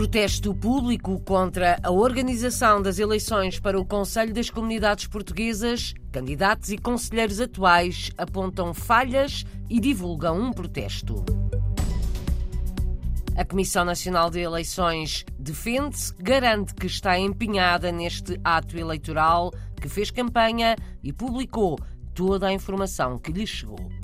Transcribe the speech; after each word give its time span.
protesto 0.00 0.54
público 0.54 1.20
contra 1.20 1.78
a 1.82 1.90
organização 1.90 2.80
das 2.80 2.98
eleições 2.98 3.60
para 3.60 3.78
o 3.78 3.84
Conselho 3.84 4.32
das 4.32 4.48
Comunidades 4.48 5.06
Portuguesas, 5.06 5.92
candidatos 6.10 6.70
e 6.70 6.78
conselheiros 6.78 7.38
atuais 7.38 8.10
apontam 8.16 8.72
falhas 8.72 9.44
e 9.68 9.78
divulgam 9.78 10.40
um 10.40 10.54
protesto. 10.54 11.22
A 13.36 13.44
Comissão 13.44 13.84
Nacional 13.84 14.30
de 14.30 14.40
Eleições 14.40 15.26
defende-se, 15.38 16.14
garante 16.14 16.74
que 16.74 16.86
está 16.86 17.18
empenhada 17.18 17.92
neste 17.92 18.40
ato 18.42 18.78
eleitoral, 18.78 19.52
que 19.78 19.88
fez 19.90 20.10
campanha 20.10 20.76
e 21.02 21.12
publicou 21.12 21.78
toda 22.14 22.46
a 22.46 22.52
informação 22.54 23.18
que 23.18 23.32
lhe 23.32 23.46
chegou. 23.46 23.99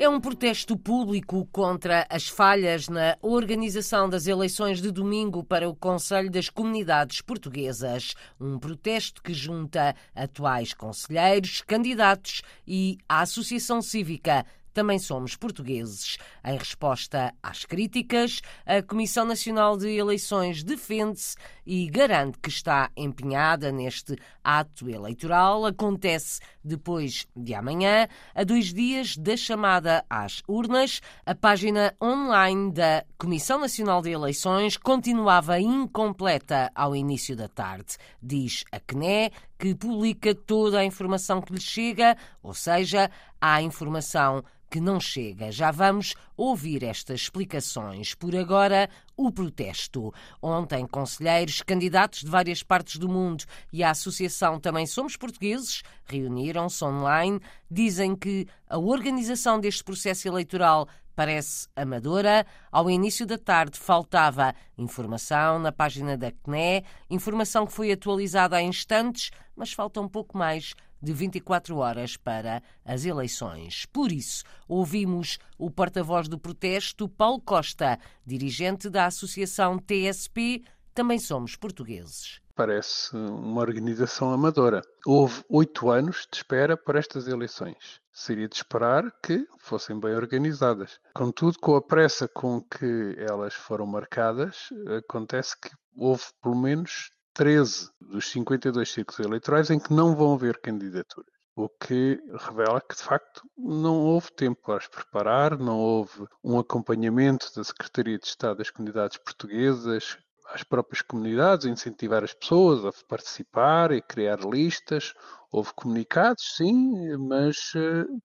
É 0.00 0.08
um 0.08 0.20
protesto 0.20 0.76
público 0.76 1.44
contra 1.50 2.06
as 2.08 2.28
falhas 2.28 2.88
na 2.88 3.18
organização 3.20 4.08
das 4.08 4.28
eleições 4.28 4.80
de 4.80 4.92
domingo 4.92 5.42
para 5.42 5.68
o 5.68 5.74
Conselho 5.74 6.30
das 6.30 6.48
Comunidades 6.48 7.20
Portuguesas. 7.20 8.14
Um 8.40 8.60
protesto 8.60 9.20
que 9.20 9.34
junta 9.34 9.96
atuais 10.14 10.72
conselheiros, 10.72 11.62
candidatos 11.62 12.42
e 12.64 12.96
a 13.08 13.22
Associação 13.22 13.82
Cívica 13.82 14.46
também 14.72 14.98
somos 14.98 15.36
portugueses. 15.36 16.16
Em 16.44 16.56
resposta 16.56 17.34
às 17.42 17.64
críticas, 17.64 18.40
a 18.64 18.82
Comissão 18.82 19.24
Nacional 19.24 19.76
de 19.76 19.88
Eleições 19.88 20.62
defende-se 20.62 21.36
e 21.66 21.86
garante 21.86 22.38
que 22.38 22.48
está 22.48 22.90
empenhada 22.96 23.70
neste 23.70 24.16
ato 24.42 24.88
eleitoral. 24.88 25.66
Acontece 25.66 26.40
depois 26.64 27.26
de 27.34 27.54
amanhã, 27.54 28.08
a 28.34 28.44
dois 28.44 28.72
dias 28.72 29.16
da 29.16 29.36
chamada 29.36 30.04
às 30.08 30.42
urnas. 30.46 31.00
A 31.24 31.34
página 31.34 31.94
online 32.02 32.72
da 32.72 33.04
Comissão 33.16 33.58
Nacional 33.58 34.02
de 34.02 34.10
Eleições 34.10 34.76
continuava 34.76 35.58
incompleta 35.60 36.70
ao 36.74 36.94
início 36.94 37.34
da 37.34 37.48
tarde. 37.48 37.96
Diz 38.22 38.64
a 38.70 38.78
CNE 38.78 39.30
que 39.58 39.74
publica 39.74 40.34
toda 40.34 40.78
a 40.78 40.84
informação 40.84 41.42
que 41.42 41.52
lhe 41.52 41.60
chega, 41.60 42.16
ou 42.42 42.54
seja, 42.54 43.10
há 43.40 43.60
informação 43.60 44.44
que 44.70 44.80
não 44.80 45.00
chega. 45.00 45.50
Já 45.50 45.70
vamos 45.70 46.14
ouvir 46.36 46.82
estas 46.84 47.22
explicações. 47.22 48.14
Por 48.14 48.36
agora, 48.36 48.88
o 49.16 49.32
protesto. 49.32 50.12
Ontem, 50.42 50.86
conselheiros, 50.86 51.62
candidatos 51.62 52.20
de 52.20 52.28
várias 52.28 52.62
partes 52.62 52.96
do 52.98 53.08
mundo 53.08 53.44
e 53.72 53.82
a 53.82 53.90
Associação 53.90 54.60
Também 54.60 54.86
Somos 54.86 55.16
Portugueses 55.16 55.82
reuniram-se 56.04 56.84
online. 56.84 57.40
Dizem 57.70 58.14
que 58.14 58.46
a 58.68 58.78
organização 58.78 59.58
deste 59.58 59.82
processo 59.82 60.28
eleitoral 60.28 60.86
parece 61.18 61.66
amadora. 61.74 62.46
Ao 62.70 62.88
início 62.88 63.26
da 63.26 63.36
tarde 63.36 63.76
faltava 63.76 64.54
informação 64.76 65.58
na 65.58 65.72
página 65.72 66.16
da 66.16 66.30
CNE, 66.30 66.84
informação 67.10 67.66
que 67.66 67.72
foi 67.72 67.90
atualizada 67.90 68.56
há 68.56 68.62
instantes, 68.62 69.32
mas 69.58 69.72
falta 69.72 70.00
um 70.00 70.08
pouco 70.08 70.38
mais 70.38 70.74
de 71.02 71.12
24 71.12 71.76
horas 71.76 72.16
para 72.16 72.62
as 72.84 73.04
eleições. 73.04 73.86
Por 73.86 74.12
isso, 74.12 74.44
ouvimos 74.68 75.38
o 75.58 75.70
porta-voz 75.70 76.28
do 76.28 76.38
protesto, 76.38 77.08
Paulo 77.08 77.40
Costa, 77.40 77.98
dirigente 78.24 78.88
da 78.88 79.06
Associação 79.06 79.78
TSP. 79.78 80.62
Também 80.94 81.18
somos 81.18 81.56
portugueses. 81.56 82.40
Parece 82.54 83.16
uma 83.16 83.60
organização 83.60 84.32
amadora. 84.32 84.82
Houve 85.06 85.44
oito 85.48 85.90
anos 85.90 86.26
de 86.30 86.38
espera 86.38 86.76
para 86.76 86.98
estas 86.98 87.28
eleições. 87.28 88.00
Seria 88.12 88.48
de 88.48 88.56
esperar 88.56 89.04
que 89.22 89.46
fossem 89.60 89.98
bem 89.98 90.14
organizadas. 90.14 90.98
Contudo, 91.14 91.56
com 91.60 91.76
a 91.76 91.82
pressa 91.82 92.26
com 92.26 92.60
que 92.60 93.14
elas 93.16 93.54
foram 93.54 93.86
marcadas, 93.86 94.70
acontece 94.98 95.54
que 95.60 95.70
houve 95.96 96.24
pelo 96.42 96.56
menos 96.56 97.10
13 97.38 97.90
dos 98.00 98.32
52 98.32 98.90
círculos 98.90 99.24
eleitorais 99.24 99.70
em 99.70 99.78
que 99.78 99.92
não 99.92 100.16
vão 100.16 100.34
haver 100.34 100.60
candidaturas. 100.60 101.30
O 101.54 101.68
que 101.68 102.20
revela 102.36 102.80
que, 102.80 102.96
de 102.96 103.02
facto, 103.02 103.48
não 103.56 103.94
houve 103.94 104.32
tempo 104.32 104.60
para 104.60 104.78
as 104.78 104.88
preparar, 104.88 105.56
não 105.56 105.78
houve 105.78 106.26
um 106.42 106.58
acompanhamento 106.58 107.46
da 107.54 107.62
Secretaria 107.62 108.18
de 108.18 108.26
Estado 108.26 108.58
das 108.58 108.70
Comunidades 108.70 109.18
Portuguesas 109.18 110.18
às 110.46 110.64
próprias 110.64 111.00
comunidades, 111.00 111.64
incentivar 111.66 112.24
as 112.24 112.34
pessoas 112.34 112.84
a 112.84 112.90
participar 113.06 113.92
e 113.92 114.02
criar 114.02 114.40
listas. 114.40 115.14
Houve 115.52 115.72
comunicados, 115.74 116.56
sim, 116.56 117.16
mas 117.18 117.72
uh, 117.76 118.20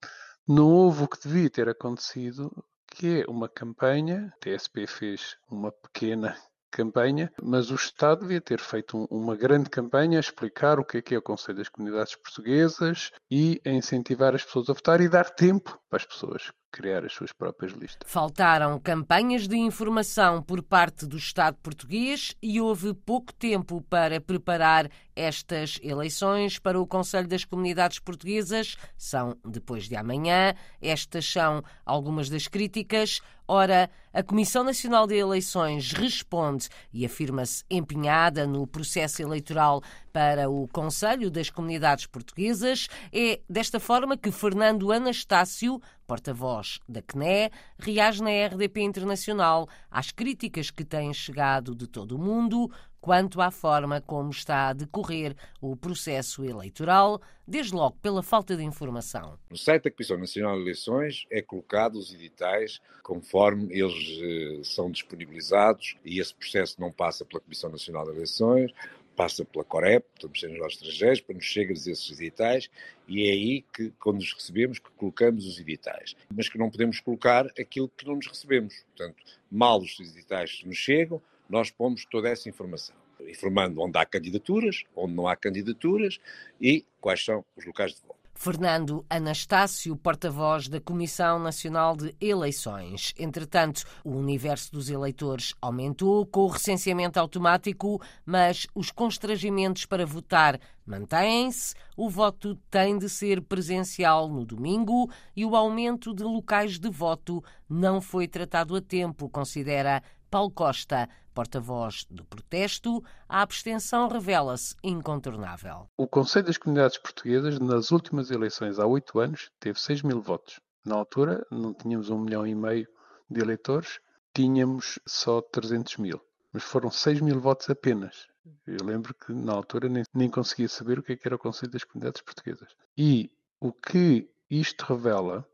não 0.48 0.72
houve 0.72 1.04
o 1.04 1.08
que 1.08 1.22
devia 1.22 1.52
ter 1.52 1.70
acontecido, 1.70 2.52
que 2.88 3.22
é 3.22 3.26
uma 3.30 3.48
campanha. 3.48 4.34
A 4.34 4.40
TSP 4.40 4.88
fez 4.88 5.38
uma 5.52 5.72
pequena 5.72 6.36
campanha, 6.74 7.32
mas 7.42 7.70
o 7.70 7.76
Estado 7.76 8.22
devia 8.22 8.42
ter 8.42 8.60
feito 8.60 8.98
um, 8.98 9.06
uma 9.10 9.36
grande 9.36 9.70
campanha 9.70 10.18
a 10.18 10.20
explicar 10.20 10.80
o 10.80 10.86
que 10.86 10.98
é 10.98 11.02
que 11.02 11.16
é 11.16 11.18
o 11.18 11.22
Conselho 11.22 11.60
das 11.60 11.70
Comunidades 11.70 12.16
Portuguesas 12.16 13.12
e 13.30 13.62
a 13.66 13.70
incentivar 13.70 14.34
as 14.34 14.44
pessoas 14.44 14.70
a 14.70 14.74
votar 14.74 15.00
e 15.00 15.08
dar 15.08 15.30
tempo 15.30 15.80
as 15.92 16.06
pessoas 16.06 16.52
criar 16.74 17.06
as 17.06 17.14
suas 17.14 17.32
próprias 17.32 17.72
listas. 17.74 18.00
Faltaram 18.12 18.80
campanhas 18.80 19.48
de 19.48 19.56
informação 19.56 20.42
por 20.42 20.64
parte 20.64 21.06
do 21.06 21.16
Estado 21.16 21.56
português 21.62 22.36
e 22.42 22.60
houve 22.60 22.96
pouco 22.96 23.32
tempo 23.32 23.80
para 23.88 24.20
preparar 24.20 24.90
estas 25.16 25.80
eleições 25.84 26.58
para 26.58 26.82
o 26.82 26.88
Conselho 26.88 27.28
das 27.28 27.46
Comunidades 27.46 28.00
Portuguesas. 28.00 28.76
São 28.98 29.38
depois 29.46 29.88
de 29.88 29.96
amanhã. 29.96 30.56
Estas 30.82 31.32
são 31.32 31.64
algumas 31.86 32.28
das 32.28 32.48
críticas. 32.48 33.22
Ora, 33.48 33.90
a 34.14 34.24
Comissão 34.24 34.64
Nacional 34.64 35.06
de 35.06 35.16
Eleições 35.16 35.92
responde 35.92 36.70
e 36.94 37.06
afirma-se 37.06 37.64
empenhada 37.70 38.48
no 38.48 38.66
processo 38.66 39.22
eleitoral 39.22 39.82
para 40.14 40.50
o 40.50 40.68
Conselho 40.70 41.30
das 41.30 41.50
Comunidades 41.50 42.06
Portuguesas. 42.06 42.88
É 43.12 43.42
desta 43.50 43.80
forma 43.80 44.18
que 44.18 44.32
Fernando 44.32 44.92
Anastácio, 44.92 45.82
porta-voz 46.06 46.80
da 46.88 47.02
CNE, 47.02 47.52
reage 47.78 48.22
na 48.22 48.30
RDP 48.30 48.82
Internacional 48.82 49.68
às 49.90 50.12
críticas 50.12 50.70
que 50.70 50.84
têm 50.86 51.14
chegado 51.14 51.76
de 51.76 51.88
todo 51.88 52.16
o 52.16 52.20
mundo 52.20 52.70
quanto 53.04 53.42
à 53.42 53.52
forma 53.52 54.00
como 54.00 54.30
está 54.30 54.70
a 54.70 54.74
decorrer 54.74 55.36
o 55.60 55.76
processo 55.76 56.46
eleitoral, 56.46 57.22
desde 57.46 57.76
logo 57.76 57.98
pela 58.02 58.24
falta 58.24 58.56
de 58.56 58.64
informação. 58.64 59.38
No 59.50 59.58
site 59.58 59.84
da 59.84 59.92
Comissão 59.92 60.18
Nacional 60.18 60.56
de 60.56 60.62
Eleições 60.62 61.26
é 61.30 61.42
colocado 61.42 61.96
os 61.96 62.14
editais 62.14 62.80
conforme 63.04 63.78
eles 63.78 63.94
eh, 64.22 64.62
são 64.64 64.90
disponibilizados 64.90 65.98
e 66.06 66.18
esse 66.18 66.34
processo 66.34 66.80
não 66.80 66.94
passa 66.94 67.26
pela 67.26 67.42
Comissão 67.42 67.70
Nacional 67.70 68.06
de 68.06 68.12
Eleições, 68.12 68.72
passa 69.16 69.46
pela 69.46 69.64
Corep, 69.64 70.06
pelo 70.16 70.30
Ministério 70.30 70.58
dos 70.58 70.74
Estrangeiros, 70.74 71.22
para 71.22 71.36
nos 71.36 71.46
chegar 71.46 71.74
esses 71.74 72.12
editais 72.12 72.70
e 73.08 73.28
é 73.28 73.32
aí 73.32 73.62
que, 73.74 73.92
quando 74.00 74.20
os 74.20 74.34
recebemos, 74.34 74.80
que 74.80 74.90
colocamos 74.92 75.46
os 75.46 75.60
editais. 75.60 76.16
Mas 76.34 76.50
que 76.50 76.58
não 76.58 76.70
podemos 76.70 77.00
colocar 77.00 77.46
aquilo 77.60 77.90
que 77.90 78.06
não 78.06 78.16
nos 78.16 78.28
recebemos. 78.28 78.84
Portanto, 78.96 79.24
mal 79.52 79.80
os 79.80 80.00
editais 80.00 80.62
nos 80.66 80.78
chegam, 80.78 81.22
nós 81.50 81.70
pomos 81.70 82.06
toda 82.06 82.30
essa 82.30 82.50
informação, 82.50 82.96
informando 83.28 83.82
onde 83.82 83.98
há 83.98 84.06
candidaturas, 84.06 84.84
onde 84.96 85.14
não 85.14 85.28
há 85.28 85.36
candidaturas 85.36 86.20
e 86.60 86.86
quais 87.00 87.24
são 87.24 87.46
os 87.56 87.66
locais 87.66 87.94
de 87.94 88.02
voto. 88.02 88.23
Fernando 88.34 89.06
Anastácio, 89.10 89.96
porta-voz 89.96 90.68
da 90.68 90.82
Comissão 90.82 91.40
Nacional 91.40 91.96
de 91.96 92.14
Eleições. 92.20 93.14
Entretanto, 93.18 93.84
o 94.04 94.12
universo 94.12 94.72
dos 94.72 94.90
eleitores 94.90 95.54
aumentou 95.62 96.26
com 96.26 96.42
o 96.42 96.48
recenseamento 96.48 97.20
automático, 97.20 98.02
mas 98.26 98.68
os 98.76 98.92
constrangimentos 98.92 99.86
para 99.86 100.06
votar 100.06 100.60
mantêm-se. 100.86 101.76
O 101.96 102.10
voto 102.10 102.56
tem 102.70 102.98
de 102.98 103.08
ser 103.08 103.42
presencial 103.42 104.28
no 104.28 104.44
domingo 104.44 105.10
e 105.36 105.46
o 105.46 105.56
aumento 105.56 106.14
de 106.14 106.24
locais 106.24 106.78
de 106.78 106.90
voto 106.90 107.44
não 107.70 108.02
foi 108.02 108.28
tratado 108.28 108.76
a 108.76 108.82
tempo, 108.82 109.30
considera 109.30 110.04
Paulo 110.34 110.50
Costa, 110.50 111.08
porta-voz 111.34 112.06
do 112.10 112.24
protesto, 112.24 113.04
a 113.28 113.42
abstenção 113.42 114.08
revela-se 114.08 114.76
incontornável. 114.84 115.90
O 115.98 116.08
Conselho 116.08 116.46
das 116.46 116.58
Comunidades 116.58 116.98
Portuguesas, 116.98 117.60
nas 117.60 117.92
últimas 117.92 118.32
eleições 118.32 118.80
há 118.80 118.86
oito 118.86 119.20
anos, 119.20 119.50
teve 119.60 119.80
6 119.80 120.04
mil 120.04 120.22
votos. 120.22 120.60
Na 120.86 120.96
altura, 120.96 121.46
não 121.50 121.74
tínhamos 121.74 122.10
um 122.10 122.20
milhão 122.20 122.46
e 122.46 122.54
meio 122.54 122.88
de 123.30 123.42
eleitores, 123.42 124.00
tínhamos 124.34 125.00
só 125.06 125.42
300 125.42 125.98
mil. 125.98 126.22
Mas 126.52 126.64
foram 126.64 126.92
6 126.92 127.22
mil 127.22 127.40
votos 127.40 127.70
apenas. 127.70 128.28
Eu 128.68 128.86
lembro 128.86 129.14
que, 129.16 129.34
na 129.34 129.54
altura, 129.54 129.90
nem, 129.90 130.04
nem 130.14 130.30
conseguia 130.30 130.68
saber 130.68 131.00
o 131.00 131.04
que, 131.04 131.14
é 131.14 131.16
que 131.16 131.28
era 131.28 131.36
o 131.36 131.40
Conselho 131.40 131.72
das 131.72 131.84
Comunidades 131.84 132.22
Portuguesas. 132.22 132.70
E 132.98 133.32
o 133.60 133.72
que 133.72 134.30
isto 134.50 134.84
revela 134.84 135.48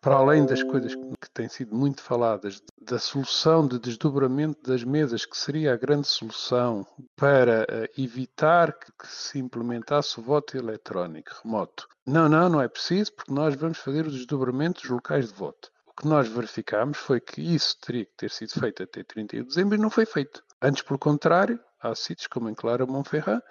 para 0.00 0.16
além 0.16 0.46
das 0.46 0.62
coisas 0.62 0.94
que 0.94 1.30
têm 1.34 1.48
sido 1.48 1.74
muito 1.74 2.02
faladas 2.02 2.62
da 2.86 2.98
solução 3.00 3.66
de 3.66 3.78
desdobramento 3.80 4.62
das 4.62 4.84
mesas, 4.84 5.26
que 5.26 5.36
seria 5.36 5.74
a 5.74 5.76
grande 5.76 6.06
solução 6.06 6.86
para 7.16 7.66
eh, 7.68 7.90
evitar 7.98 8.72
que 8.72 9.06
se 9.06 9.38
implementasse 9.38 10.20
o 10.20 10.22
voto 10.22 10.56
eletrónico 10.56 11.30
remoto. 11.42 11.88
Não, 12.06 12.28
não, 12.28 12.48
não 12.48 12.62
é 12.62 12.68
preciso, 12.68 13.12
porque 13.12 13.32
nós 13.32 13.56
vamos 13.56 13.78
fazer 13.78 14.06
os 14.06 14.14
desdobramentos 14.14 14.88
locais 14.88 15.28
de 15.28 15.34
voto. 15.34 15.70
O 15.84 15.92
que 15.92 16.06
nós 16.06 16.28
verificámos 16.28 16.98
foi 16.98 17.20
que 17.20 17.40
isso 17.40 17.76
teria 17.80 18.04
que 18.04 18.14
ter 18.16 18.30
sido 18.30 18.52
feito 18.52 18.82
até 18.82 19.02
31 19.02 19.42
de 19.42 19.48
dezembro 19.48 19.74
e 19.74 19.80
não 19.80 19.90
foi 19.90 20.06
feito. 20.06 20.44
Antes, 20.62 20.82
pelo 20.82 20.98
contrário, 20.98 21.58
há 21.80 21.94
sítios 21.94 22.28
como 22.28 22.48
em 22.48 22.54
Clara 22.54 22.86
Monferrat, 22.86 23.42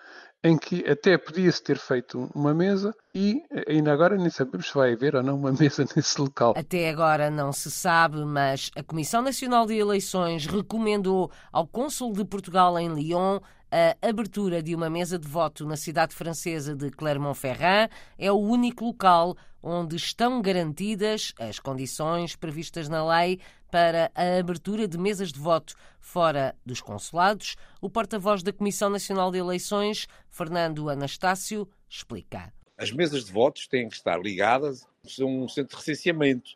em 0.46 0.60
que 0.60 0.88
até 0.88 1.18
podia-se 1.18 1.64
ter 1.64 1.80
feito 1.80 2.30
uma 2.36 2.54
mesa 2.54 2.94
e 3.16 3.42
ainda 3.68 3.92
agora 3.92 4.16
nem 4.16 4.30
sabemos 4.30 4.68
se 4.68 4.76
vai 4.76 4.94
haver 4.94 5.16
ou 5.16 5.24
não 5.24 5.36
uma 5.38 5.52
mesa 5.60 5.84
nesse 5.96 6.22
local. 6.22 6.54
Até 6.56 6.88
agora 6.88 7.32
não 7.32 7.52
se 7.52 7.72
sabe, 7.72 8.24
mas 8.24 8.70
a 8.76 8.84
Comissão 8.84 9.24
Nacional 9.24 9.66
de 9.66 9.74
Eleições 9.74 10.46
recomendou 10.46 11.32
ao 11.52 11.66
Cônsul 11.66 12.14
de 12.14 12.24
Portugal 12.24 12.78
em 12.78 12.94
Lyon 12.94 13.40
a 13.72 14.08
abertura 14.08 14.62
de 14.62 14.76
uma 14.76 14.88
mesa 14.88 15.18
de 15.18 15.28
voto 15.28 15.66
na 15.66 15.76
cidade 15.76 16.14
francesa 16.14 16.76
de 16.76 16.92
Clermont-Ferrand. 16.92 17.90
É 18.16 18.32
o 18.32 18.38
único 18.38 18.86
local 18.86 19.36
onde 19.64 19.96
estão 19.96 20.44
garantidas 20.44 21.34
as 21.40 21.58
condições 21.58 22.36
previstas 22.36 22.88
na 22.88 23.04
lei 23.04 23.40
para 23.76 24.10
a 24.16 24.40
abertura 24.40 24.88
de 24.88 24.98
mesas 24.98 25.34
de 25.34 25.38
voto 25.38 25.76
fora 26.00 26.56
dos 26.66 26.80
consulados. 26.80 27.58
O 27.82 27.90
porta-voz 27.90 28.42
da 28.42 28.54
Comissão 28.54 28.90
Nacional 28.90 29.30
de 29.30 29.38
Eleições, 29.38 30.08
Fernando 30.30 30.90
Anastácio, 30.90 31.68
explica. 31.90 32.54
As 32.78 32.90
mesas 32.90 33.26
de 33.26 33.34
votos 33.34 33.68
têm 33.68 33.90
que 33.90 33.96
estar 33.96 34.18
ligadas 34.18 34.88
a 35.20 35.26
um 35.26 35.46
centro 35.50 35.72
de 35.72 35.76
recenseamento, 35.76 36.52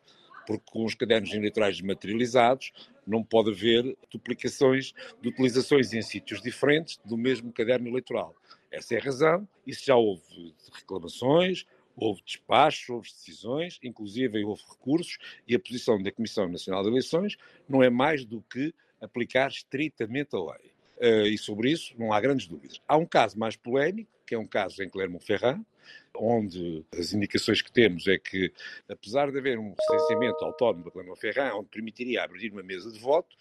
porque 0.48 0.64
com 0.72 0.86
os 0.86 0.96
cadernos 0.96 1.34
eleitorais 1.34 1.82
materializados 1.82 2.72
não 3.06 3.22
pode 3.22 3.52
haver 3.52 3.98
duplicações 4.10 4.94
de 5.22 5.28
utilizações 5.28 5.92
em 5.92 6.02
sítios 6.02 6.42
diferentes 6.42 7.02
do 7.04 7.18
mesmo 7.18 7.52
caderno 7.52 7.90
eleitoral. 7.90 8.34
Essa 8.72 8.96
é 8.96 8.98
a 8.98 9.04
razão. 9.04 9.46
Isso 9.68 9.84
já 9.86 9.98
houve 9.98 10.56
reclamações, 10.72 11.66
houve 12.00 12.22
despachos, 12.24 12.90
houve 12.90 13.10
decisões, 13.10 13.80
inclusive 13.84 14.44
houve 14.44 14.62
recursos, 14.70 15.18
e 15.48 15.56
a 15.56 15.60
posição 15.60 16.02
da 16.02 16.12
Comissão 16.12 16.48
Nacional 16.48 16.84
de 16.84 16.90
Eleições 16.90 17.38
não 17.68 17.84
é 17.84 17.90
mais 17.90 18.26
do 18.26 18.42
que 18.42 18.74
aplicar 19.02 19.50
estritamente 19.50 20.36
a 20.36 20.40
lei. 20.40 20.72
Uh, 20.98 21.28
e 21.28 21.38
sobre 21.38 21.72
isso 21.72 21.94
não 21.98 22.12
há 22.12 22.20
grandes 22.20 22.48
dúvidas. 22.48 22.82
Há 22.88 22.98
um 22.98 23.06
caso 23.06 23.40
mais 23.40 23.56
polémico, 23.56 24.12
que 24.26 24.36
é 24.36 24.38
um 24.38 24.46
caso 24.46 24.84
em 24.84 24.90
Clermont-Ferrand, 24.90 25.64
onde 26.16 26.86
as 26.98 27.14
indicações 27.14 27.62
que 27.62 27.72
temos 27.72 28.06
é 28.08 28.18
que, 28.18 28.52
apesar 28.88 29.32
de 29.32 29.38
haver 29.38 29.58
um 29.58 29.74
recenseamento 29.74 30.44
autónomo 30.44 30.84
da 30.84 30.92
Clermont-Ferrand, 30.92 31.56
onde 31.56 31.70
permitiria 31.70 32.24
abrir 32.24 32.52
uma 32.52 32.62
mesa 32.62 32.92
de 32.92 33.00
voto, 33.00 33.36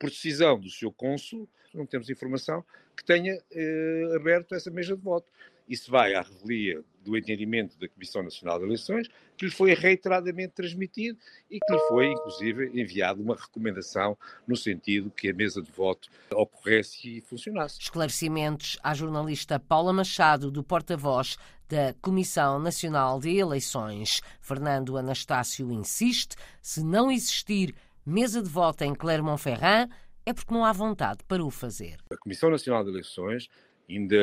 por 0.00 0.08
decisão 0.08 0.58
do 0.58 0.70
seu 0.70 0.90
cônsul, 0.90 1.46
não 1.74 1.84
temos 1.84 2.08
informação, 2.08 2.64
que 2.96 3.04
tenha 3.04 3.38
eh, 3.52 4.12
aberto 4.16 4.54
essa 4.54 4.70
mesa 4.70 4.96
de 4.96 5.02
voto. 5.02 5.30
Isso 5.68 5.90
vai 5.90 6.14
à 6.14 6.22
revelia 6.22 6.82
do 7.04 7.16
entendimento 7.16 7.78
da 7.78 7.88
Comissão 7.88 8.22
Nacional 8.22 8.58
de 8.58 8.64
Eleições, 8.64 9.08
que 9.36 9.44
lhe 9.44 9.50
foi 9.52 9.72
reiteradamente 9.72 10.54
transmitido 10.54 11.16
e 11.48 11.60
que 11.60 11.72
lhe 11.72 11.78
foi, 11.86 12.06
inclusive, 12.08 12.70
enviado 12.74 13.22
uma 13.22 13.36
recomendação 13.36 14.18
no 14.48 14.56
sentido 14.56 15.10
que 15.10 15.30
a 15.30 15.34
mesa 15.34 15.62
de 15.62 15.70
voto 15.70 16.08
ocorresse 16.32 17.18
e 17.18 17.20
funcionasse. 17.20 17.80
Esclarecimentos 17.80 18.78
à 18.82 18.94
jornalista 18.94 19.60
Paula 19.60 19.92
Machado, 19.92 20.50
do 20.50 20.64
porta-voz 20.64 21.38
da 21.68 21.94
Comissão 22.02 22.58
Nacional 22.58 23.20
de 23.20 23.36
Eleições. 23.36 24.20
Fernando 24.40 24.96
Anastácio 24.96 25.70
insiste: 25.70 26.34
se 26.60 26.82
não 26.82 27.12
existir 27.12 27.74
mesa 28.04 28.42
de 28.42 28.48
voto 28.48 28.82
em 28.82 28.94
Clermont-Ferrand, 28.94 29.88
é 30.24 30.32
porque 30.32 30.52
não 30.52 30.64
há 30.64 30.72
vontade 30.72 31.20
para 31.26 31.44
o 31.44 31.50
fazer. 31.50 31.98
A 32.10 32.16
Comissão 32.16 32.50
Nacional 32.50 32.84
de 32.84 32.90
Eleições, 32.90 33.48
ainda 33.88 34.16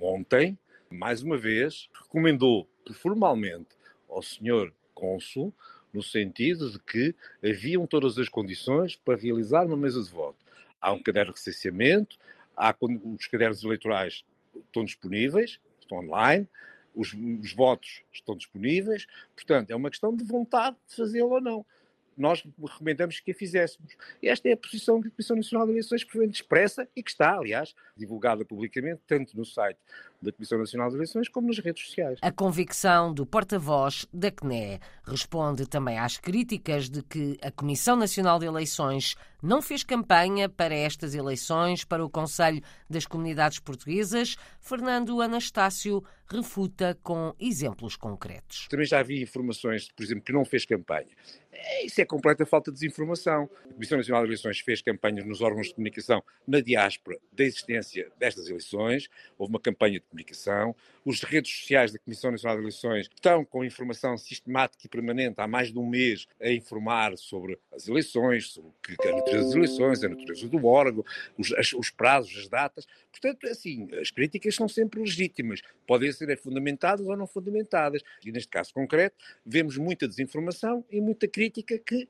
ontem, 0.00 0.58
mais 0.90 1.22
uma 1.22 1.36
vez, 1.36 1.88
recomendou 2.02 2.68
formalmente 2.94 3.68
ao 4.08 4.22
senhor 4.22 4.72
cônsul, 4.94 5.54
no 5.92 6.02
sentido 6.02 6.70
de 6.70 6.78
que 6.78 7.14
haviam 7.44 7.86
todas 7.86 8.16
as 8.18 8.28
condições 8.28 8.96
para 8.96 9.18
realizar 9.18 9.66
uma 9.66 9.76
mesa 9.76 10.02
de 10.02 10.10
voto. 10.10 10.38
Há 10.80 10.92
um 10.92 11.02
caderno 11.02 11.32
de 11.32 11.38
recenseamento, 11.38 12.16
há, 12.56 12.74
os 12.80 13.26
cadernos 13.26 13.62
eleitorais 13.64 14.24
estão 14.66 14.84
disponíveis, 14.84 15.58
estão 15.80 15.98
online, 15.98 16.48
os, 16.94 17.12
os 17.14 17.52
votos 17.52 18.02
estão 18.12 18.36
disponíveis, 18.36 19.06
portanto, 19.34 19.70
é 19.70 19.76
uma 19.76 19.90
questão 19.90 20.14
de 20.14 20.24
vontade 20.24 20.76
de 20.88 20.96
fazê-lo 20.96 21.30
ou 21.30 21.40
não 21.40 21.66
nós 22.16 22.42
recomendamos 22.58 23.20
que 23.20 23.30
a 23.30 23.34
fizéssemos. 23.34 23.96
Esta 24.22 24.48
é 24.48 24.52
a 24.52 24.56
posição 24.56 25.00
que 25.00 25.08
a 25.08 25.10
Comissão 25.10 25.36
Nacional 25.36 25.66
de 25.66 25.72
Eleições 25.72 26.04
expressa 26.32 26.88
e 26.94 27.02
que 27.02 27.10
está, 27.10 27.36
aliás, 27.36 27.74
divulgada 27.96 28.44
publicamente, 28.44 29.00
tanto 29.06 29.36
no 29.36 29.44
site 29.44 29.78
da 30.22 30.32
Comissão 30.32 30.58
Nacional 30.58 30.88
de 30.88 30.96
Eleições 30.96 31.28
como 31.28 31.48
nas 31.48 31.58
redes 31.58 31.86
sociais. 31.86 32.18
A 32.22 32.30
convicção 32.30 33.12
do 33.12 33.24
porta-voz 33.26 34.06
da 34.12 34.30
CNE 34.30 34.80
responde 35.04 35.66
também 35.66 35.98
às 35.98 36.18
críticas 36.18 36.88
de 36.88 37.02
que 37.02 37.38
a 37.42 37.50
Comissão 37.50 37.96
Nacional 37.96 38.38
de 38.38 38.46
Eleições 38.46 39.16
não 39.42 39.62
fez 39.62 39.82
campanha 39.82 40.48
para 40.48 40.74
estas 40.74 41.14
eleições 41.14 41.84
para 41.84 42.04
o 42.04 42.10
Conselho 42.10 42.62
das 42.88 43.06
Comunidades 43.06 43.58
Portuguesas. 43.58 44.36
Fernando 44.60 45.20
Anastácio 45.20 46.04
refuta 46.28 46.96
com 47.02 47.34
exemplos 47.40 47.96
concretos. 47.96 48.68
Também 48.68 48.86
já 48.86 49.00
havia 49.00 49.22
informações, 49.22 49.90
por 49.90 50.04
exemplo, 50.04 50.22
que 50.22 50.32
não 50.32 50.44
fez 50.44 50.64
campanha. 50.64 51.08
É, 51.52 51.84
isso 51.84 52.00
é 52.00 52.04
completa 52.04 52.46
falta 52.46 52.70
de 52.70 52.76
desinformação. 52.78 53.50
A 53.68 53.72
Comissão 53.72 53.98
Nacional 53.98 54.22
de 54.22 54.28
Eleições 54.28 54.60
fez 54.60 54.80
campanhas 54.80 55.24
nos 55.26 55.40
órgãos 55.40 55.68
de 55.68 55.74
comunicação 55.74 56.22
na 56.46 56.60
diáspora 56.60 57.18
da 57.32 57.44
existência 57.44 58.10
destas 58.18 58.48
eleições. 58.48 59.08
Houve 59.36 59.52
uma 59.52 59.60
campanha 59.60 59.98
de 59.98 60.06
comunicação. 60.10 60.74
Os 61.04 61.22
redes 61.22 61.50
sociais 61.52 61.92
da 61.92 61.98
Comissão 61.98 62.30
Nacional 62.30 62.56
de 62.56 62.62
Eleições 62.64 63.08
estão 63.14 63.44
com 63.44 63.64
informação 63.64 64.18
sistemática 64.18 64.84
e 64.84 64.88
permanente 64.88 65.36
há 65.38 65.46
mais 65.46 65.72
de 65.72 65.78
um 65.78 65.88
mês 65.88 66.26
a 66.40 66.50
informar 66.50 67.16
sobre 67.16 67.58
as 67.72 67.88
eleições, 67.88 68.48
sobre 68.48 68.70
a 69.00 69.16
natureza 69.16 69.44
das 69.44 69.54
eleições, 69.54 70.04
a 70.04 70.08
natureza 70.08 70.48
do 70.48 70.66
órgão, 70.66 71.04
os, 71.38 71.50
os 71.74 71.90
prazos, 71.90 72.36
as 72.36 72.48
datas. 72.48 72.86
Portanto, 73.10 73.46
é 73.46 73.50
assim, 73.50 73.88
as 74.00 74.10
críticas 74.10 74.54
são 74.54 74.68
sempre 74.68 75.00
legítimas. 75.00 75.62
Podem 75.86 76.12
ser 76.12 76.36
fundamentadas 76.38 77.06
ou 77.06 77.16
não 77.16 77.26
fundamentadas. 77.26 78.02
E 78.24 78.30
neste 78.30 78.48
caso 78.48 78.74
concreto, 78.74 79.16
vemos 79.44 79.76
muita 79.76 80.06
desinformação 80.06 80.84
e 80.90 81.00
muita 81.00 81.26
crítica 81.26 81.78
que 81.78 82.08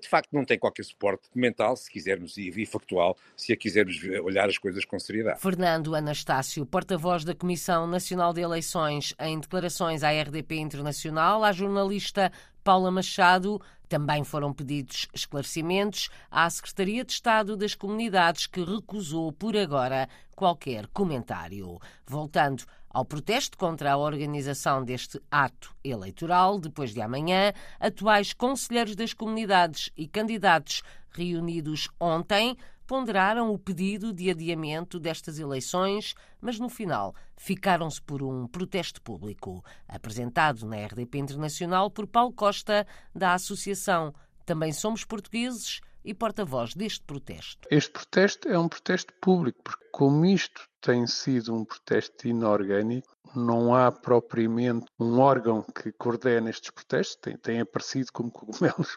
de 0.00 0.08
facto 0.08 0.32
não 0.32 0.44
tem 0.44 0.58
qualquer 0.58 0.84
suporte 0.84 1.28
mental, 1.34 1.76
se 1.76 1.90
quisermos, 1.90 2.36
e 2.36 2.66
factual, 2.66 3.16
se 3.36 3.52
a 3.52 3.56
quisermos 3.56 4.00
olhar 4.22 4.48
as 4.48 4.58
coisas 4.58 4.84
com 4.84 4.98
seriedade. 4.98 5.40
Fernando 5.40 5.94
Anastácio, 5.94 6.64
porta-voz 6.66 7.24
da 7.24 7.34
Comissão 7.34 7.86
Nacional 7.86 8.32
de 8.32 8.40
Eleições, 8.40 9.14
em 9.18 9.38
declarações 9.38 10.02
à 10.02 10.10
RDP 10.10 10.56
Internacional, 10.56 11.42
à 11.42 11.52
jornalista 11.52 12.30
Paula 12.62 12.90
Machado, 12.90 13.60
também 13.88 14.22
foram 14.22 14.52
pedidos 14.52 15.08
esclarecimentos 15.12 16.10
à 16.30 16.48
Secretaria 16.48 17.04
de 17.04 17.12
Estado 17.12 17.56
das 17.56 17.74
Comunidades, 17.74 18.46
que 18.46 18.62
recusou 18.62 19.32
por 19.32 19.56
agora 19.56 20.08
qualquer 20.36 20.86
comentário. 20.88 21.78
Voltando 22.06 22.64
ao 22.90 23.04
protesto 23.04 23.56
contra 23.56 23.92
a 23.92 23.96
organização 23.96 24.84
deste 24.84 25.22
ato 25.30 25.74
eleitoral, 25.82 26.58
depois 26.58 26.92
de 26.92 27.00
amanhã, 27.00 27.52
atuais 27.78 28.32
conselheiros 28.32 28.96
das 28.96 29.14
comunidades 29.14 29.90
e 29.96 30.08
candidatos 30.08 30.82
reunidos 31.12 31.88
ontem 31.98 32.56
ponderaram 32.86 33.52
o 33.52 33.58
pedido 33.58 34.12
de 34.12 34.28
adiamento 34.28 34.98
destas 34.98 35.38
eleições, 35.38 36.12
mas 36.40 36.58
no 36.58 36.68
final 36.68 37.14
ficaram-se 37.36 38.02
por 38.02 38.20
um 38.20 38.48
protesto 38.48 39.00
público, 39.00 39.64
apresentado 39.86 40.66
na 40.66 40.84
RDP 40.86 41.18
Internacional 41.18 41.88
por 41.88 42.08
Paulo 42.08 42.32
Costa, 42.32 42.84
da 43.14 43.34
Associação 43.34 44.12
Também 44.44 44.72
Somos 44.72 45.04
Portugueses 45.04 45.80
e 46.04 46.14
porta-voz 46.14 46.74
deste 46.74 47.04
protesto. 47.04 47.68
Este 47.70 47.90
protesto 47.90 48.48
é 48.48 48.58
um 48.58 48.68
protesto 48.68 49.12
público, 49.20 49.60
porque 49.62 49.84
como 49.92 50.24
isto 50.24 50.68
tem 50.80 51.06
sido 51.06 51.54
um 51.54 51.64
protesto 51.64 52.26
inorgânico, 52.26 53.14
não 53.34 53.74
há 53.74 53.92
propriamente 53.92 54.86
um 54.98 55.18
órgão 55.18 55.62
que 55.62 55.92
coordene 55.92 56.50
estes 56.50 56.70
protestos, 56.70 57.16
tem, 57.16 57.36
tem 57.36 57.60
aparecido 57.60 58.12
como 58.12 58.30
cogumelos. 58.30 58.96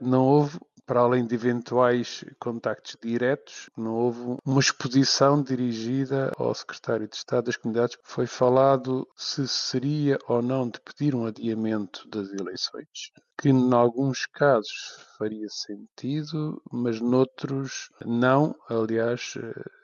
Não 0.00 0.24
houve 0.24 0.58
para 0.88 1.00
além 1.00 1.26
de 1.26 1.34
eventuais 1.34 2.24
contactos 2.40 2.96
diretos, 3.00 3.68
não 3.76 3.94
houve 3.94 4.38
uma 4.42 4.58
exposição 4.58 5.42
dirigida 5.42 6.32
ao 6.38 6.54
secretário 6.54 7.06
de 7.06 7.14
Estado 7.14 7.44
das 7.44 7.58
Comunidades. 7.58 7.98
Foi 8.02 8.26
falado 8.26 9.06
se 9.14 9.46
seria 9.46 10.18
ou 10.26 10.40
não 10.40 10.66
de 10.66 10.80
pedir 10.80 11.14
um 11.14 11.26
adiamento 11.26 12.08
das 12.08 12.32
eleições, 12.32 13.12
que 13.38 13.50
em 13.50 13.74
alguns 13.74 14.24
casos 14.24 15.06
faria 15.18 15.48
sentido, 15.50 16.62
mas 16.72 17.02
noutros 17.02 17.90
não. 18.06 18.54
Aliás, 18.66 19.34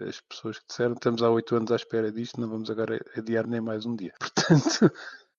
as 0.01 0.23
pessoas 0.23 0.59
que 0.59 0.65
disseram 0.67 0.95
estamos 0.95 1.23
há 1.23 1.29
oito 1.29 1.55
anos 1.55 1.71
à 1.71 1.77
espera 1.77 2.11
disto, 2.11 2.41
não 2.41 2.49
vamos 2.49 2.71
agora 2.71 2.99
adiar 3.15 3.47
nem 3.47 3.61
mais 3.61 3.85
um 3.85 3.95
dia. 3.95 4.15
Portanto, 4.19 4.91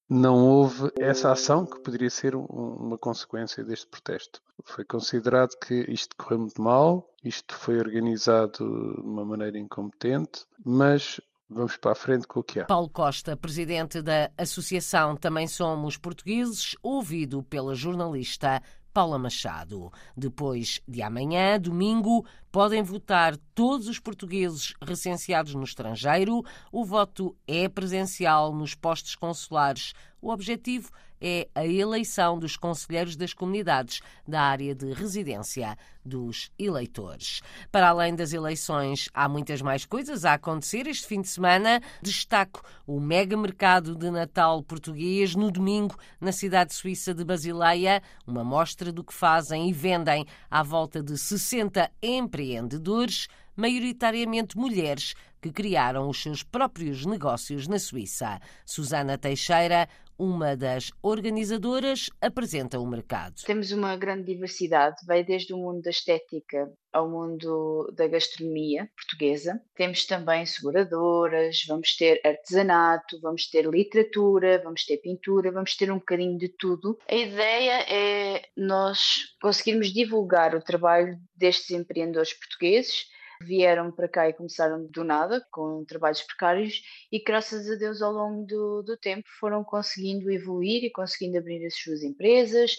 não 0.09 0.35
houve 0.37 0.91
essa 0.99 1.31
ação 1.31 1.65
que 1.65 1.79
poderia 1.79 2.09
ser 2.09 2.35
uma 2.35 2.97
consequência 2.97 3.63
deste 3.63 3.87
protesto. 3.87 4.41
Foi 4.63 4.85
considerado 4.85 5.57
que 5.59 5.85
isto 5.91 6.15
correu 6.15 6.39
muito 6.39 6.61
mal, 6.61 7.09
isto 7.23 7.55
foi 7.55 7.77
organizado 7.77 8.59
de 8.59 9.01
uma 9.01 9.25
maneira 9.25 9.57
incompetente, 9.57 10.45
mas 10.63 11.19
Vamos 11.47 11.77
para 11.77 11.91
a 11.91 11.95
frente 11.95 12.25
com 12.25 12.39
o 12.39 12.43
que 12.43 12.59
há. 12.59 12.65
Paulo 12.65 12.89
Costa, 12.89 13.37
presidente 13.37 14.01
da 14.01 14.31
Associação 14.35 15.15
Também 15.15 15.47
Somos 15.47 15.95
Portugueses, 15.95 16.75
ouvido 16.81 17.43
pela 17.43 17.75
jornalista 17.75 18.63
Paula 18.95 19.19
Machado. 19.19 19.91
Depois 20.15 20.79
de 20.87 21.01
amanhã, 21.01 21.59
domingo, 21.59 22.25
podem 22.49 22.81
votar 22.81 23.35
todos 23.53 23.89
os 23.89 23.99
portugueses 23.99 24.73
recenseados 24.81 25.53
no 25.53 25.65
estrangeiro. 25.65 26.41
O 26.71 26.85
voto 26.85 27.35
é 27.45 27.67
presencial 27.67 28.55
nos 28.55 28.73
postos 28.73 29.13
consulares. 29.13 29.93
O 30.21 30.29
objetivo 30.31 30.91
é 31.27 31.47
a 31.55 31.65
eleição 31.65 32.37
dos 32.37 32.55
conselheiros 32.55 33.15
das 33.15 33.33
comunidades 33.33 33.99
da 34.27 34.41
área 34.41 34.75
de 34.75 34.93
residência 34.93 35.75
dos 36.05 36.51
eleitores. 36.59 37.41
Para 37.71 37.89
além 37.89 38.15
das 38.15 38.31
eleições, 38.31 39.09
há 39.11 39.27
muitas 39.27 39.59
mais 39.59 39.87
coisas 39.87 40.23
a 40.23 40.33
acontecer 40.33 40.85
este 40.85 41.07
fim 41.07 41.21
de 41.21 41.27
semana. 41.27 41.81
Destaco 41.99 42.61
o 42.85 42.99
mega 42.99 43.35
mercado 43.35 43.95
de 43.95 44.11
Natal 44.11 44.61
português 44.61 45.33
no 45.33 45.49
domingo 45.49 45.95
na 46.21 46.31
cidade 46.31 46.75
suíça 46.75 47.11
de 47.11 47.25
Basileia, 47.25 48.03
uma 48.27 48.43
mostra 48.43 48.91
do 48.91 49.03
que 49.03 49.13
fazem 49.13 49.67
e 49.67 49.73
vendem 49.73 50.27
à 50.51 50.61
volta 50.61 51.01
de 51.01 51.17
60 51.17 51.89
empreendedores 52.03 53.27
maioritariamente 53.55 54.57
mulheres 54.57 55.15
que 55.41 55.51
criaram 55.51 56.09
os 56.09 56.21
seus 56.21 56.41
próprios 56.41 57.05
negócios 57.05 57.67
na 57.67 57.77
Suíça. 57.77 58.39
Susana 58.65 59.15
Teixeira, 59.17 59.87
uma 60.17 60.55
das 60.55 60.91
organizadoras, 61.01 62.09
apresenta 62.21 62.79
o 62.79 62.87
mercado. 62.87 63.41
Temos 63.45 63.71
uma 63.71 63.95
grande 63.95 64.25
diversidade, 64.25 65.05
vai 65.05 65.23
desde 65.23 65.53
o 65.53 65.57
mundo 65.57 65.81
da 65.81 65.89
estética 65.89 66.71
ao 66.91 67.09
mundo 67.09 67.91
da 67.93 68.07
gastronomia 68.07 68.89
portuguesa. 68.95 69.61
Temos 69.75 70.05
também 70.05 70.45
seguradoras, 70.45 71.63
vamos 71.67 71.95
ter 71.95 72.21
artesanato, 72.23 73.19
vamos 73.21 73.49
ter 73.49 73.65
literatura, 73.65 74.61
vamos 74.63 74.85
ter 74.85 74.97
pintura, 74.97 75.51
vamos 75.51 75.75
ter 75.75 75.91
um 75.91 75.97
bocadinho 75.97 76.37
de 76.37 76.47
tudo. 76.47 76.97
A 77.09 77.15
ideia 77.15 77.85
é 77.89 78.41
nós 78.55 79.35
conseguirmos 79.41 79.91
divulgar 79.91 80.55
o 80.55 80.61
trabalho 80.61 81.19
destes 81.35 81.71
empreendedores 81.71 82.33
portugueses 82.33 83.13
vieram 83.41 83.91
para 83.91 84.07
cá 84.07 84.29
e 84.29 84.33
começaram 84.33 84.85
do 84.87 85.03
nada, 85.03 85.45
com 85.51 85.83
trabalhos 85.85 86.21
precários, 86.21 86.81
e 87.11 87.23
graças 87.23 87.69
a 87.69 87.75
Deus, 87.75 88.01
ao 88.01 88.11
longo 88.11 88.45
do, 88.45 88.83
do 88.83 88.97
tempo, 88.97 89.27
foram 89.39 89.63
conseguindo 89.63 90.31
evoluir 90.31 90.83
e 90.83 90.91
conseguindo 90.91 91.37
abrir 91.37 91.65
as 91.65 91.75
suas 91.75 92.03
empresas. 92.03 92.75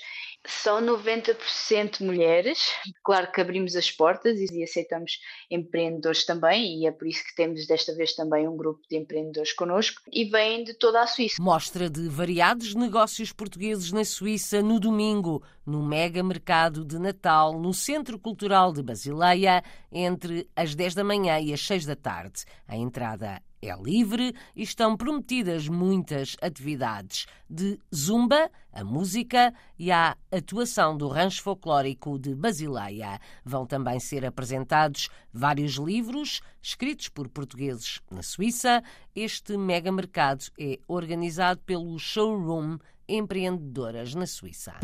São 0.46 0.80
90% 0.80 2.04
mulheres, 2.04 2.70
claro 3.04 3.30
que 3.30 3.40
abrimos 3.40 3.76
as 3.76 3.90
portas 3.90 4.38
e 4.40 4.62
aceitamos 4.62 5.18
empreendedores 5.50 6.24
também, 6.24 6.80
e 6.80 6.86
é 6.86 6.92
por 6.92 7.06
isso 7.06 7.24
que 7.24 7.34
temos 7.34 7.66
desta 7.66 7.94
vez 7.94 8.14
também 8.14 8.48
um 8.48 8.56
grupo 8.56 8.80
de 8.88 8.96
empreendedores 8.96 9.52
connosco, 9.52 10.00
e 10.12 10.24
vêm 10.24 10.64
de 10.64 10.74
toda 10.74 11.02
a 11.02 11.06
Suíça. 11.06 11.36
Mostra 11.40 11.90
de 11.90 12.08
variados 12.08 12.74
negócios 12.74 13.32
portugueses 13.32 13.92
na 13.92 14.04
Suíça 14.04 14.62
no 14.62 14.78
domingo, 14.78 15.42
no 15.64 15.82
mega 15.82 16.22
mercado 16.22 16.84
de 16.84 16.98
Natal, 16.98 17.58
no 17.58 17.74
Centro 17.74 18.18
Cultural 18.18 18.72
de 18.72 18.82
Basileia, 18.82 19.62
entre 19.90 20.48
às 20.56 20.74
10 20.74 20.94
da 20.94 21.04
manhã 21.04 21.38
e 21.38 21.52
às 21.52 21.64
6 21.64 21.86
da 21.86 21.94
tarde. 21.94 22.44
A 22.66 22.76
entrada 22.76 23.40
é 23.62 23.74
livre 23.76 24.34
e 24.54 24.62
estão 24.62 24.96
prometidas 24.96 25.68
muitas 25.68 26.36
atividades 26.40 27.26
de 27.48 27.78
zumba, 27.94 28.50
a 28.72 28.84
música 28.84 29.52
e 29.78 29.90
a 29.90 30.16
atuação 30.30 30.96
do 30.96 31.08
rancho 31.08 31.42
folclórico 31.42 32.18
de 32.18 32.34
Basileia. 32.34 33.20
Vão 33.44 33.66
também 33.66 34.00
ser 34.00 34.24
apresentados 34.24 35.08
vários 35.32 35.74
livros 35.74 36.40
escritos 36.62 37.08
por 37.08 37.28
portugueses 37.28 38.00
na 38.10 38.22
Suíça. 38.22 38.82
Este 39.14 39.56
mega 39.56 39.92
mercado 39.92 40.44
é 40.58 40.78
organizado 40.88 41.60
pelo 41.60 41.98
Showroom 41.98 42.78
Empreendedoras 43.08 44.14
na 44.14 44.26
Suíça. 44.26 44.74